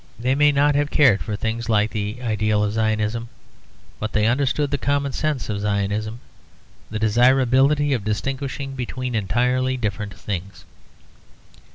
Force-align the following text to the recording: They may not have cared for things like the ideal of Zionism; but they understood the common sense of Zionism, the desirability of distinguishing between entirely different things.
They 0.19 0.33
may 0.33 0.51
not 0.51 0.73
have 0.73 0.89
cared 0.89 1.21
for 1.21 1.35
things 1.35 1.69
like 1.69 1.91
the 1.91 2.17
ideal 2.23 2.63
of 2.63 2.73
Zionism; 2.73 3.29
but 3.99 4.13
they 4.13 4.25
understood 4.25 4.71
the 4.71 4.79
common 4.79 5.11
sense 5.13 5.47
of 5.47 5.59
Zionism, 5.59 6.19
the 6.89 6.97
desirability 6.97 7.93
of 7.93 8.03
distinguishing 8.03 8.73
between 8.73 9.13
entirely 9.13 9.77
different 9.77 10.15
things. 10.15 10.65